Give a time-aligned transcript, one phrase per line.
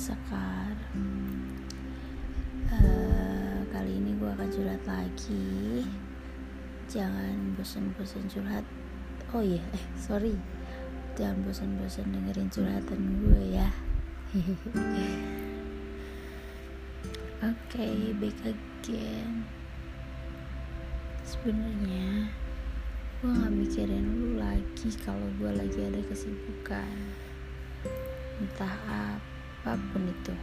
[0.00, 0.72] Sekar.
[2.72, 5.84] Uh, Kali ini gue akan curhat lagi.
[6.88, 8.64] Jangan bosan-bosan curhat.
[9.36, 9.76] Oh iya, yeah.
[9.76, 10.32] eh sorry.
[11.20, 13.68] Jangan bosan-bosan dengerin curhatan gue ya.
[17.44, 19.44] Oke, okay, back again.
[21.28, 22.32] Sebenarnya
[23.20, 26.96] gue gak mikirin lu lagi kalau gue lagi ada kesibukan.
[28.40, 29.39] Entah apa
[29.70, 30.34] apa pun itu.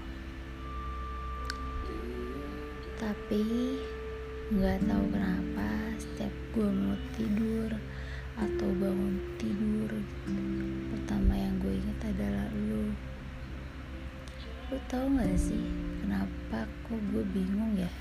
[2.95, 3.43] Tapi
[4.55, 5.67] nggak tahu kenapa
[5.99, 7.69] setiap gue mau tidur
[8.39, 9.91] atau bangun tidur
[10.95, 12.95] pertama yang gue ingat adalah lu.
[14.71, 15.63] Lu tahu nggak sih
[15.99, 17.91] kenapa kok gue bingung ya?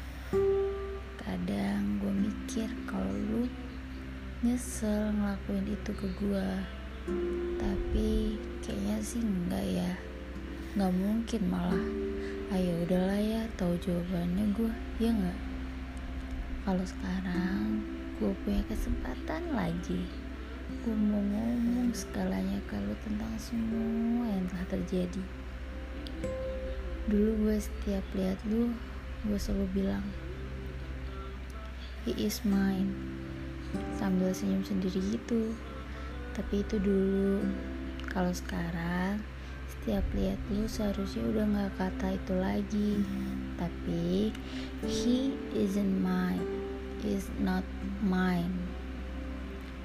[1.18, 3.50] Kadang gue mikir kalau lu
[4.46, 6.48] nyesel ngelakuin itu ke gue
[7.58, 9.92] tapi kayaknya sih enggak ya
[10.76, 11.88] nggak mungkin malah.
[12.52, 15.40] Ayo udahlah ya tahu jawabannya gue ya nggak?
[16.68, 17.80] Kalau sekarang
[18.20, 20.04] gue punya kesempatan lagi.
[20.84, 25.24] Gue mau ngomong segalanya kalau tentang semua yang telah terjadi.
[27.08, 28.76] Dulu gue setiap lihat lu
[29.24, 30.04] gue selalu bilang
[32.04, 32.92] he is mine.
[33.96, 35.56] Sambil senyum sendiri gitu.
[36.36, 37.48] Tapi itu dulu.
[38.12, 39.24] Kalau sekarang
[39.86, 43.06] setiap lihat lu seharusnya udah gak kata itu lagi.
[43.54, 44.34] Tapi
[44.82, 46.42] he isn't mine.
[47.06, 47.62] Is not
[48.02, 48.66] mine.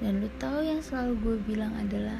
[0.02, 2.18] Dan lu tahu yang selalu gue bilang adalah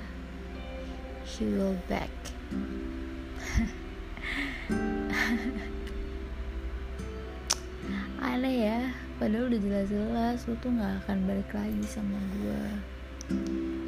[1.26, 2.06] he will back.
[8.22, 12.78] Aneh ya padahal udah jelas-jelas lu tuh gak akan balik lagi sama gue.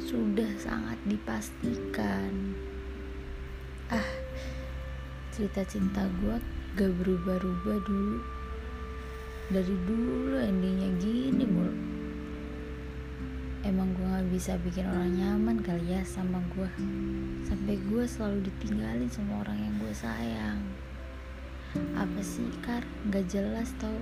[0.03, 2.59] Sudah sangat dipastikan
[3.93, 4.07] ah
[5.29, 6.41] cerita cinta gue
[6.73, 8.17] gak berubah-ubah dulu.
[9.53, 11.75] Dari dulu endingnya gini mulu.
[13.61, 16.69] Emang gue gak bisa bikin orang nyaman kali ya sama gue
[17.45, 20.59] sampai gue selalu ditinggalin sama orang yang gue sayang.
[21.93, 22.81] Apa sih kar?
[23.13, 24.01] Gak jelas tau.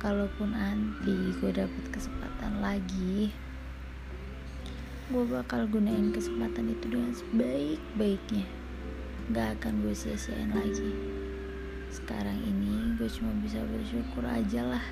[0.00, 3.32] Kalaupun nanti gue dapet kesempatan lagi
[5.06, 8.46] gue bakal gunain kesempatan itu dengan sebaik-baiknya.
[9.30, 10.90] Gak akan gue sia-siain lagi.
[11.90, 14.84] Sekarang ini gue cuma bisa bersyukur aja lah.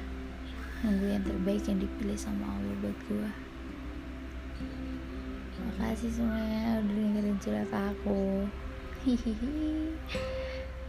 [0.86, 3.28] Nunggu yang terbaik yang dipilih sama Allah buat gue
[5.75, 8.46] makasih semuanya udah dengerin curhat aku.
[9.04, 9.94] Hihihi.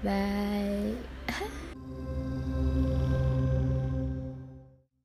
[0.05, 0.93] Bye